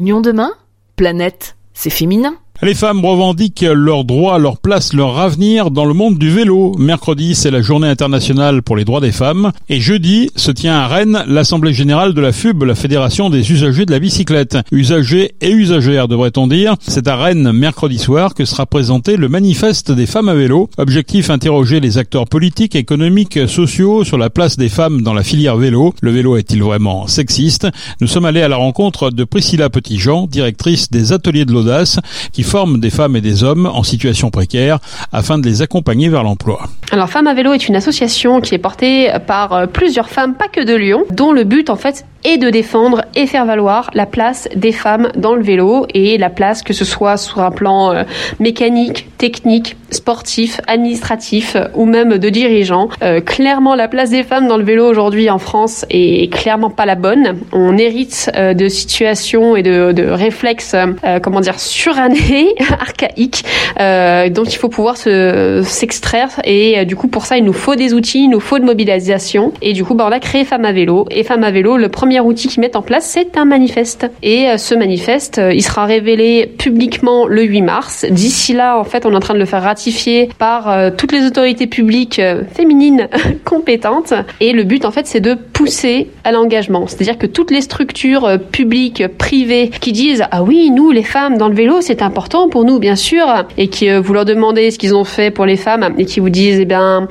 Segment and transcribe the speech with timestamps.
[0.00, 0.52] Union demain?
[0.94, 2.38] Planète, c'est féminin.
[2.60, 6.74] Les femmes revendiquent leurs droits, leur place, leur avenir dans le monde du vélo.
[6.76, 9.52] Mercredi, c'est la journée internationale pour les droits des femmes.
[9.68, 13.86] Et jeudi, se tient à Rennes l'Assemblée générale de la FUB, la Fédération des usagers
[13.86, 14.58] de la bicyclette.
[14.72, 16.74] Usagers et usagères, devrait-on dire.
[16.80, 20.68] C'est à Rennes, mercredi soir, que sera présenté le manifeste des femmes à vélo.
[20.78, 25.56] Objectif, interroger les acteurs politiques, économiques, sociaux sur la place des femmes dans la filière
[25.56, 25.94] vélo.
[26.02, 27.68] Le vélo est-il vraiment sexiste?
[28.00, 32.00] Nous sommes allés à la rencontre de Priscilla Petitjean, directrice des ateliers de l'audace,
[32.32, 32.47] qui
[32.78, 34.78] des femmes et des hommes en situation précaire
[35.12, 36.62] afin de les accompagner vers l'emploi.
[36.90, 40.48] Alors Femmes à vélo est une association qui est portée par euh, plusieurs femmes, pas
[40.48, 44.04] que de Lyon, dont le but en fait est de défendre et faire valoir la
[44.04, 47.92] place des femmes dans le vélo et la place que ce soit sur un plan
[47.92, 48.02] euh,
[48.38, 52.90] mécanique, technique, sportif, administratif ou même de dirigeant.
[53.02, 56.84] Euh, clairement, la place des femmes dans le vélo aujourd'hui en France est clairement pas
[56.84, 57.38] la bonne.
[57.52, 60.76] On hérite de situations et de, réflexes,
[61.22, 63.44] comment dire, surannés, archaïques,
[63.78, 67.94] dont il faut pouvoir se s'extraire et du coup pour ça il nous faut des
[67.94, 70.72] outils, il nous faut de mobilisation et du coup bah, on a créé Femmes à
[70.72, 74.10] vélo et Femmes à vélo le premier outil qu'ils mettent en place c'est un manifeste
[74.22, 78.06] et ce manifeste il sera révélé publiquement le 8 mars.
[78.10, 81.26] D'ici là en fait on est en train de le faire ratifier par toutes les
[81.26, 82.20] autorités publiques
[82.52, 83.08] féminines
[83.44, 86.86] compétentes et le but en fait c'est de pousser à l'engagement.
[86.86, 91.48] C'est-à-dire que toutes les structures publiques, privées qui disent ah oui nous les femmes dans
[91.48, 94.94] le vélo c'est important pour nous bien sûr et qui vous leur demandez ce qu'ils
[94.94, 97.08] ont fait pour les femmes et qui vous disent eh bien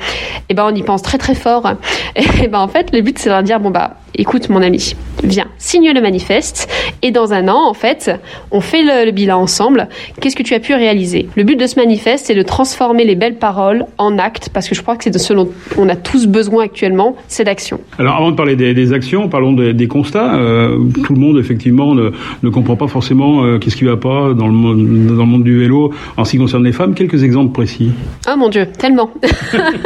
[0.50, 1.74] eh ben on y pense très très fort
[2.16, 4.87] et ben en fait le but c'est de leur dire bon bah écoute mon ami,
[5.24, 6.70] viens, signe le manifeste
[7.02, 8.12] et dans un an, en fait,
[8.52, 9.88] on fait le, le bilan ensemble.
[10.20, 11.28] Qu'est-ce que tu as pu réaliser?
[11.36, 14.76] Le but de ce manifeste, c'est de transformer les belles paroles en actes parce que
[14.76, 17.80] je crois que c'est de ce dont on a tous besoin actuellement, c'est d'action.
[18.00, 20.36] Alors avant de parler des, des actions, parlons de, des constats.
[20.36, 22.12] Euh, tout le monde, effectivement, ne,
[22.44, 25.44] ne comprend pas forcément euh, qu'est-ce qui va pas dans le, monde, dans le monde
[25.44, 26.94] du vélo en ce qui concerne les femmes.
[26.94, 27.92] Quelques exemples précis.
[28.30, 29.10] Oh mon Dieu, tellement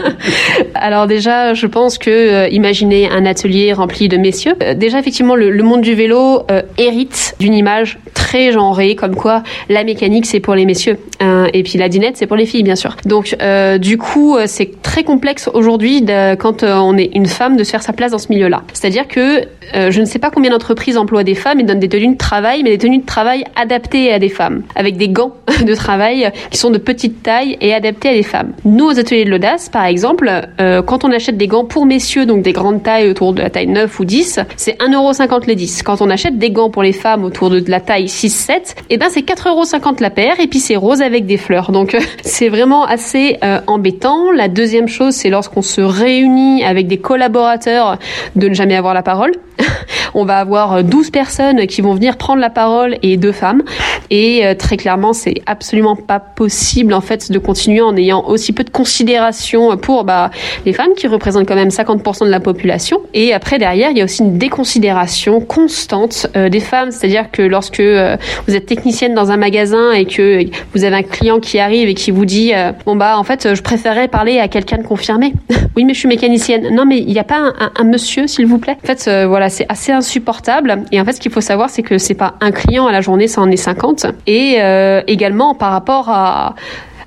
[0.76, 4.54] Alors déjà, je pense que euh, imaginez un atelier rempli de messieurs.
[4.61, 9.42] Euh, déjà, effectivement, le, monde du vélo euh, hérite d'une image très genrée, comme quoi
[9.70, 12.64] la mécanique c'est pour les messieurs euh, et puis la dinette c'est pour les filles,
[12.64, 12.98] bien sûr.
[13.06, 16.06] Donc, euh, du coup, c'est très complexe aujourd'hui
[16.40, 18.64] quand on est une femme de se faire sa place dans ce milieu-là.
[18.74, 19.44] C'est-à-dire que
[19.74, 22.64] je ne sais pas combien d'entreprises emploient des femmes et donnent des tenues de travail,
[22.64, 25.34] mais des tenues de travail adaptées à des femmes, avec des gants
[25.66, 28.54] de travail qui sont de petite taille et adaptés à des femmes.
[28.66, 30.30] Nous, aux ateliers de l'audace, par exemple,
[30.60, 33.49] euh, quand on achète des gants pour messieurs, donc des grandes tailles autour de la
[33.49, 35.83] taille 9 ou 10, c'est 1,50€ les 10.
[35.83, 39.08] Quand on achète des gants pour les femmes autour de la taille 6-7, et ben
[39.10, 41.72] c'est 4,50€ la paire et puis c'est rose avec des fleurs.
[41.72, 44.32] Donc c'est vraiment assez euh, embêtant.
[44.32, 47.98] La deuxième chose, c'est lorsqu'on se réunit avec des collaborateurs
[48.36, 49.32] de ne jamais avoir la parole.
[50.14, 53.64] on va avoir 12 personnes qui vont venir prendre la parole et deux femmes.
[54.11, 58.52] Et euh, très clairement, c'est absolument pas possible en fait de continuer en ayant aussi
[58.52, 60.32] peu de considération pour bah,
[60.66, 62.99] les femmes qui représentent quand même 50% de la population.
[63.14, 67.42] Et après derrière, il y a aussi une déconsidération constante euh, des femmes, c'est-à-dire que
[67.42, 68.17] lorsque euh,
[68.48, 70.43] vous êtes technicienne dans un magasin et que
[70.73, 72.52] vous avez un client qui arrive et qui vous dit
[72.86, 75.33] bon bah en fait je préférerais parler à quelqu'un de confirmé.
[75.78, 76.76] oui mais je suis mécanicienne.
[76.76, 78.76] Non mais il n'y a pas un, un, monsieur s'il vous plaît.
[78.83, 80.83] En fait voilà c'est assez insupportable.
[80.92, 82.99] Et en fait ce qu'il faut savoir c'est que c'est pas un client à la
[82.99, 84.01] journée, ça en est 50.
[84.28, 86.56] Et euh, également par rapport à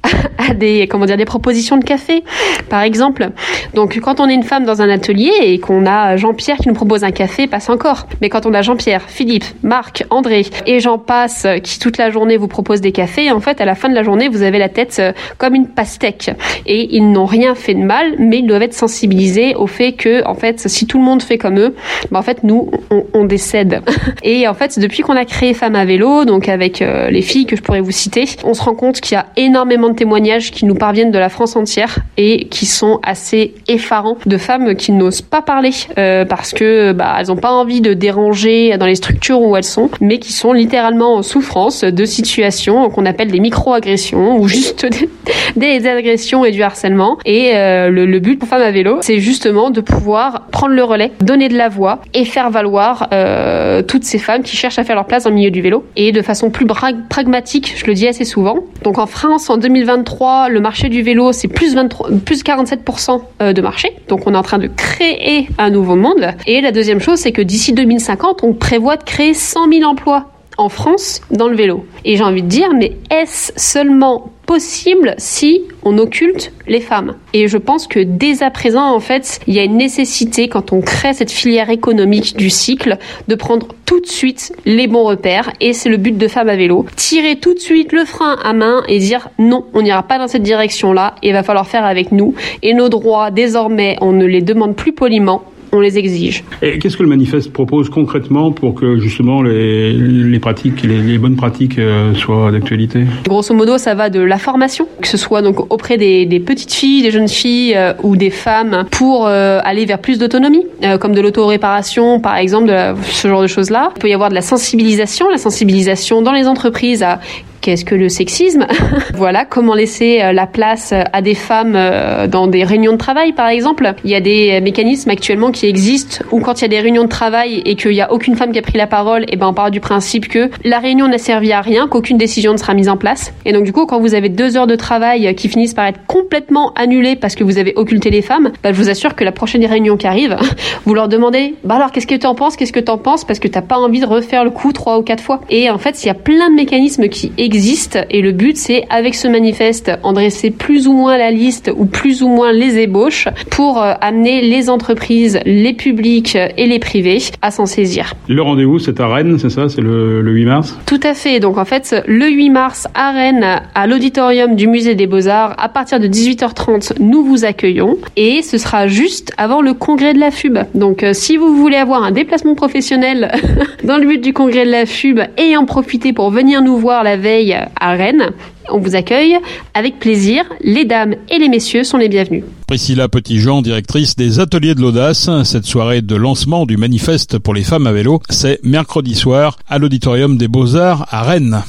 [0.38, 2.24] à des comment dire des propositions de café
[2.68, 3.30] par exemple.
[3.74, 6.74] Donc quand on est une femme dans un atelier et qu'on a Jean-Pierre qui nous
[6.74, 8.06] propose un café passe encore.
[8.20, 12.36] Mais quand on a Jean-Pierre Philippe Marc André et j'en passe qui toute la journée
[12.36, 14.68] vous proposent des cafés en fait à la fin de la journée vous avez la
[14.68, 15.02] tête
[15.38, 16.30] comme une pastèque.
[16.66, 20.26] Et ils n'ont rien fait de mal mais ils doivent être sensibilisés au fait que
[20.26, 21.74] en fait si tout le monde fait comme eux
[22.10, 23.82] ben, en fait nous on, on décède.
[24.22, 27.46] Et en fait depuis qu'on a créé Femmes à vélo donc avec euh, les filles
[27.46, 30.50] que je pourrais vous citer on se rend compte qu'il y a énormément de témoignages
[30.50, 34.92] qui nous parviennent de la France entière et qui sont assez effarants de femmes qui
[34.92, 38.94] n'osent pas parler euh, parce que bah, elles n'ont pas envie de déranger dans les
[38.94, 43.40] structures où elles sont, mais qui sont littéralement en souffrance de situations qu'on appelle des
[43.40, 44.86] micro-agressions ou juste
[45.56, 47.18] des, agressions et du harcèlement.
[47.24, 50.82] Et euh, le, le, but pour Femmes à vélo, c'est justement de pouvoir prendre le
[50.82, 54.84] relais, donner de la voix et faire valoir euh, toutes ces femmes qui cherchent à
[54.84, 56.66] faire leur place dans le milieu du vélo et de façon plus
[57.08, 58.56] pragmatique, je le dis assez souvent.
[58.82, 63.20] Donc en France, en 2020, 2023, le marché du vélo, c'est plus, 23, plus 47%
[63.42, 63.96] euh, de marché.
[64.08, 66.28] Donc on est en train de créer un nouveau monde.
[66.46, 70.33] Et la deuxième chose, c'est que d'ici 2050, on prévoit de créer 100 000 emplois
[70.56, 71.86] en France dans le vélo.
[72.04, 77.14] Et j'ai envie de dire, mais est-ce seulement possible si on occulte les femmes?
[77.32, 80.72] Et je pense que dès à présent, en fait, il y a une nécessité, quand
[80.72, 82.98] on crée cette filière économique du cycle,
[83.28, 85.50] de prendre tout de suite les bons repères.
[85.60, 86.86] Et c'est le but de Femmes à vélo.
[86.96, 90.28] Tirer tout de suite le frein à main et dire non, on n'ira pas dans
[90.28, 91.14] cette direction-là.
[91.22, 92.34] Il va falloir faire avec nous.
[92.62, 95.42] Et nos droits, désormais, on ne les demande plus poliment
[95.74, 96.44] on les exige.
[96.62, 101.18] Et qu'est-ce que le manifeste propose concrètement pour que justement les, les pratiques, les, les,
[101.18, 103.04] bonnes pratiques euh, soient d'actualité?
[103.24, 106.72] Grosso modo, ça va de la formation, que ce soit donc auprès des, des petites
[106.72, 110.98] filles, des jeunes filles euh, ou des femmes, pour euh, aller vers plus d'autonomie, euh,
[110.98, 113.90] comme de l'auto-réparation par exemple, de ce genre de choses-là.
[113.96, 117.20] Il peut y avoir de la sensibilisation, la sensibilisation dans les entreprises à
[117.64, 118.66] qu'est-ce que le sexisme
[119.14, 123.32] Voilà, comment laisser euh, la place à des femmes euh, dans des réunions de travail,
[123.32, 123.94] par exemple.
[124.04, 127.04] Il y a des mécanismes actuellement qui existent où quand il y a des réunions
[127.04, 129.48] de travail et qu'il n'y a aucune femme qui a pris la parole, eh ben
[129.48, 132.74] on part du principe que la réunion n'a servi à rien, qu'aucune décision ne sera
[132.74, 133.32] mise en place.
[133.46, 136.00] Et donc du coup, quand vous avez deux heures de travail qui finissent par être
[136.06, 139.32] complètement annulées parce que vous avez occulté les femmes, bah, je vous assure que la
[139.32, 140.36] prochaine réunion qui arrive,
[140.84, 143.24] vous leur demandez, bah alors qu'est-ce que tu en penses, qu'est-ce que tu en penses,
[143.24, 145.40] parce que t'as pas envie de refaire le coup trois ou quatre fois.
[145.48, 148.56] Et en fait, il y a plein de mécanismes qui existent existe et le but
[148.56, 152.52] c'est avec ce manifeste en dresser plus ou moins la liste ou plus ou moins
[152.52, 158.14] les ébauches pour euh, amener les entreprises, les publics et les privés à s'en saisir.
[158.28, 160.78] Le rendez-vous c'est à Rennes, c'est ça, c'est le, le 8 mars?
[160.86, 164.94] Tout à fait, donc en fait le 8 mars à Rennes à l'auditorium du musée
[164.94, 169.74] des beaux-arts à partir de 18h30 nous vous accueillons et ce sera juste avant le
[169.74, 170.58] congrès de la FUB.
[170.74, 173.30] Donc euh, si vous voulez avoir un déplacement professionnel
[173.84, 177.04] dans le but du congrès de la FUB et en profiter pour venir nous voir
[177.04, 178.30] la veille à Rennes.
[178.70, 179.36] On vous accueille
[179.74, 180.44] avec plaisir.
[180.60, 182.44] Les dames et les messieurs sont les bienvenus.
[182.66, 185.28] Priscilla Petit-Jean, directrice des Ateliers de l'Audace.
[185.44, 189.78] Cette soirée de lancement du manifeste pour les femmes à vélo, c'est mercredi soir à
[189.78, 191.64] l'Auditorium des Beaux-Arts à Rennes.